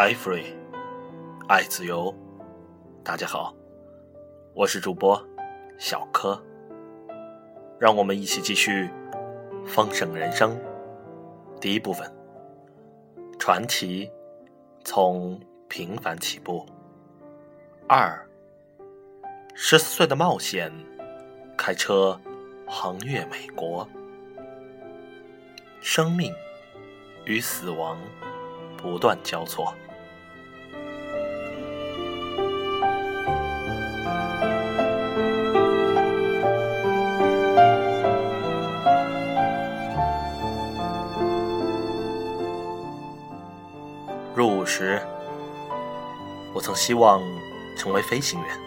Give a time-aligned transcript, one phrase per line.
[0.00, 0.46] 爱 free，
[1.46, 2.10] 爱自由。
[3.04, 3.54] 大家好，
[4.54, 5.22] 我是主播
[5.76, 6.42] 小柯。
[7.78, 8.84] 让我们一起继续
[9.66, 10.56] 《丰盛人生》
[11.60, 12.10] 第一部分：
[13.38, 14.10] 传奇
[14.86, 15.38] 从
[15.68, 16.64] 平凡起步。
[17.86, 18.26] 二，
[19.52, 20.72] 十四岁的冒险，
[21.58, 22.18] 开车
[22.66, 23.86] 横越美国。
[25.82, 26.32] 生命
[27.26, 27.98] 与死亡
[28.78, 29.74] 不断交错。
[44.40, 44.98] 入伍时，
[46.54, 47.22] 我曾希望
[47.76, 48.58] 成为飞行员，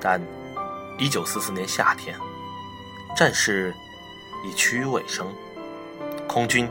[0.00, 0.22] 但
[0.96, 2.16] 1944年夏天，
[3.16, 3.74] 战事
[4.46, 5.26] 已趋于尾声，
[6.28, 6.70] 空军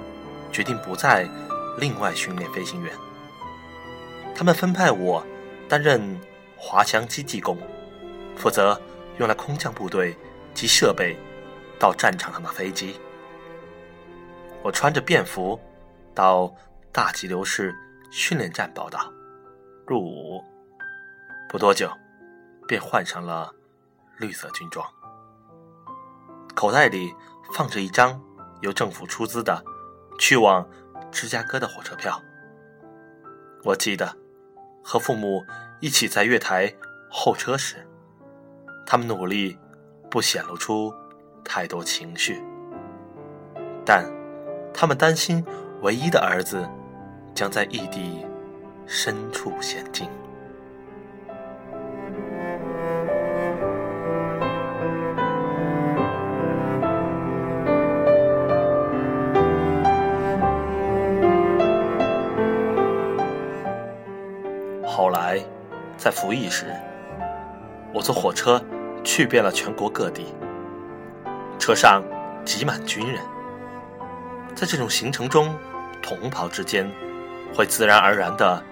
[0.49, 1.27] 决定不再
[1.77, 2.93] 另外训练飞行员，
[4.33, 5.21] 他们分派我
[5.67, 6.17] 担任
[6.55, 7.57] 滑翔机技工，
[8.37, 8.81] 负责
[9.17, 10.15] 用来空降部队
[10.53, 11.17] 及设备
[11.77, 12.97] 到战场上的飞机。
[14.63, 15.59] 我穿着便服
[16.15, 16.49] 到。
[16.93, 17.73] 大急流市
[18.09, 19.09] 训练站报道，
[19.87, 20.43] 入伍
[21.47, 21.89] 不多久，
[22.67, 23.49] 便换上了
[24.17, 24.85] 绿色军装，
[26.53, 27.15] 口袋里
[27.53, 28.21] 放着一张
[28.59, 29.63] 由政府出资的
[30.19, 30.67] 去往
[31.13, 32.21] 芝加哥的火车票。
[33.63, 34.13] 我记得
[34.83, 35.41] 和父母
[35.79, 36.73] 一起在月台
[37.09, 37.87] 候车时，
[38.85, 39.57] 他们努力
[40.09, 40.93] 不显露出
[41.41, 42.43] 太多情绪，
[43.85, 44.03] 但
[44.73, 45.45] 他们担心
[45.83, 46.69] 唯一的儿子。
[47.33, 48.25] 将在异地
[48.85, 50.07] 深处险境。
[64.83, 65.39] 后来，
[65.97, 66.65] 在服役时，
[67.93, 68.61] 我坐火车
[69.03, 70.27] 去遍了全国各地，
[71.57, 72.03] 车上
[72.45, 73.19] 挤满军人，
[74.53, 75.55] 在这种行程中，
[76.03, 76.91] 同袍之间。
[77.53, 78.63] 会自然而然的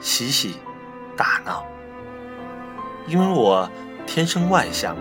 [0.00, 0.56] 嬉戏
[1.16, 1.64] 打闹，
[3.06, 3.70] 因为我
[4.06, 4.96] 天生外向，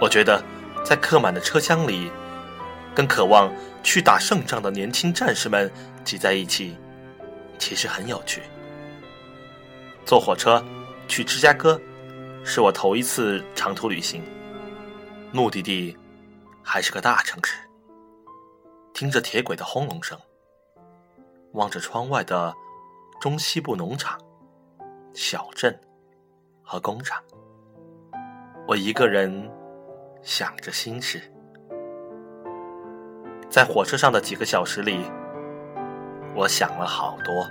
[0.00, 0.42] 我觉得
[0.84, 2.10] 在客满的车厢里，
[2.94, 5.70] 跟渴望去打胜仗的年轻战士们
[6.04, 6.76] 挤在一起，
[7.58, 8.42] 其实很有趣。
[10.04, 10.64] 坐火车
[11.06, 11.80] 去芝加哥，
[12.44, 14.22] 是我头一次长途旅行，
[15.32, 15.96] 目的地
[16.62, 17.56] 还是个大城市，
[18.92, 20.18] 听着铁轨的轰隆声。
[21.52, 22.54] 望着窗外的
[23.20, 24.18] 中西部农场、
[25.12, 25.78] 小镇
[26.62, 27.22] 和工厂，
[28.66, 29.50] 我一个人
[30.22, 31.20] 想着心事。
[33.50, 35.04] 在火车上的几个小时里，
[36.34, 37.46] 我想了好多。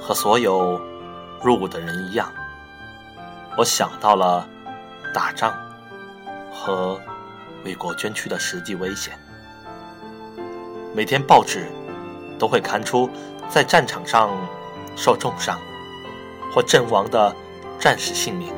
[0.00, 0.80] 和所有
[1.40, 2.28] 入伍的人一样。
[3.56, 4.48] 我想到了
[5.12, 5.54] 打仗
[6.52, 7.00] 和
[7.64, 9.16] 为国捐躯的实际危险。
[10.92, 11.66] 每天报纸
[12.38, 13.08] 都会刊出
[13.48, 14.30] 在战场上
[14.96, 15.58] 受重伤
[16.52, 17.34] 或阵亡的
[17.78, 18.52] 战士姓名，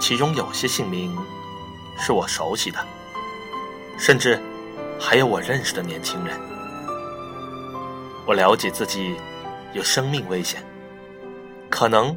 [0.00, 1.16] 其中有些姓名
[1.98, 2.78] 是我熟悉的，
[3.98, 4.38] 甚至
[4.98, 6.38] 还有我认识的年轻人。
[8.26, 9.16] 我了解自己
[9.72, 10.62] 有生命危险，
[11.70, 12.14] 可能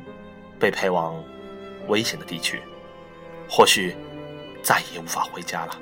[0.60, 1.16] 被派往。
[1.88, 2.62] 危险的地区，
[3.50, 3.96] 或许
[4.64, 5.82] 再也无法回家了。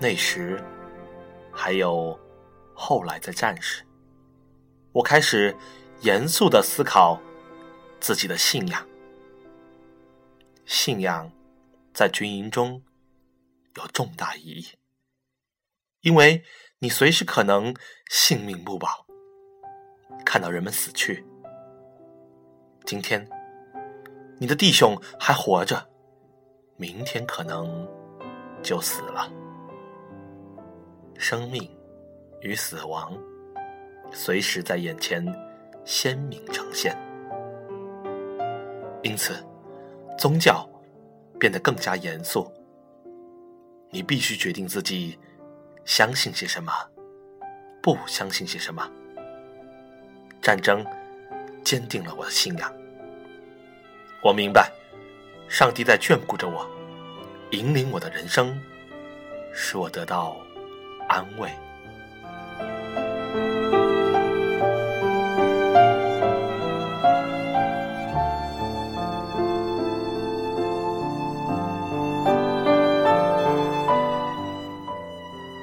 [0.00, 0.62] 那时，
[1.52, 2.18] 还有
[2.74, 3.84] 后来的战士，
[4.92, 5.56] 我开始
[6.00, 7.20] 严肃的思考
[8.00, 8.86] 自己的信仰。
[10.64, 11.30] 信仰
[11.92, 12.82] 在军营中
[13.76, 14.68] 有重大意义，
[16.00, 16.44] 因为
[16.78, 17.74] 你随时可能
[18.08, 19.06] 性命不保，
[20.24, 21.26] 看到人们死去。
[22.86, 23.28] 今天。
[24.40, 25.84] 你的弟兄还活着，
[26.76, 27.86] 明天可能
[28.62, 29.28] 就死了。
[31.18, 31.68] 生命
[32.40, 33.18] 与死亡
[34.12, 35.26] 随时在眼前
[35.84, 36.96] 鲜明呈现，
[39.02, 39.44] 因此
[40.16, 40.64] 宗教
[41.40, 42.48] 变得更加严肃。
[43.90, 45.18] 你必须决定自己
[45.84, 46.72] 相信些什么，
[47.82, 48.88] 不相信些什么。
[50.40, 50.86] 战争
[51.64, 52.77] 坚定了我的信仰。
[54.20, 54.70] 我明白
[55.48, 56.68] 上帝在眷顾着我
[57.50, 58.60] 引领我的人生
[59.54, 60.36] 使我得到
[61.08, 61.48] 安慰。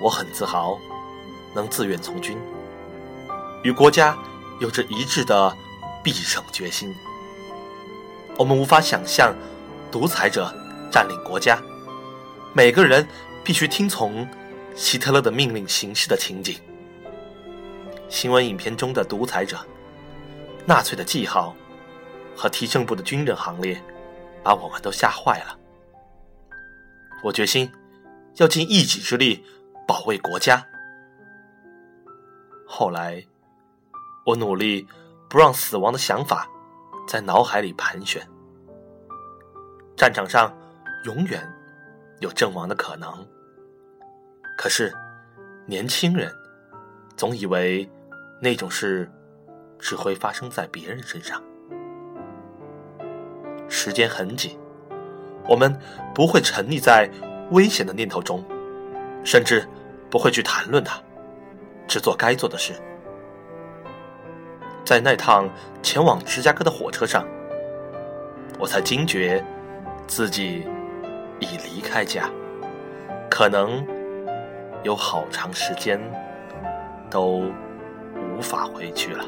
[0.02, 0.80] 我很自豪
[1.54, 2.38] 能自愿从军
[3.64, 4.18] 与国家
[4.62, 5.56] 有着一致的
[6.02, 6.96] 必胜决心。
[8.38, 9.34] 我们无法想象
[9.90, 10.54] 独裁者
[10.92, 11.58] 占领国家，
[12.54, 13.08] 每个人
[13.46, 14.28] 必须听从
[14.76, 16.60] 希特勒的命令行事的情景。
[18.10, 19.58] 新闻影片中的独裁者、
[20.66, 21.56] 纳粹的记号
[22.36, 23.82] 和提升部的军人行列，
[24.44, 25.58] 把我们都吓坏了。
[27.24, 27.72] 我决心
[28.36, 29.46] 要尽一己之力
[29.88, 30.66] 保卫国家。
[32.68, 33.26] 后来，
[34.26, 34.86] 我努力
[35.30, 36.50] 不让死亡的想法
[37.08, 38.22] 在脑海里盘旋。
[39.96, 40.54] 战场上
[41.06, 41.42] 永远
[42.20, 43.26] 有阵亡的可能，
[44.58, 44.94] 可是
[45.66, 46.32] 年轻人
[47.16, 47.90] 总以为
[48.42, 49.10] 那种事
[49.80, 51.42] 只会发生在别人身上。
[53.70, 54.58] 时间很紧。
[55.48, 55.80] 我们
[56.14, 57.08] 不会沉溺在
[57.52, 58.44] 危险的念头中，
[59.24, 59.64] 甚至
[60.10, 61.00] 不会去谈论它，
[61.88, 62.74] 只做该做的事。
[64.86, 65.50] 在那趟
[65.82, 67.26] 前往芝加哥的火车上，
[68.60, 69.44] 我才惊觉
[70.06, 70.68] 自己
[71.40, 72.30] 已离开家，
[73.30, 73.84] 可能
[74.84, 76.00] 有好长时间
[77.10, 77.52] 都
[78.16, 79.26] 无法回去了。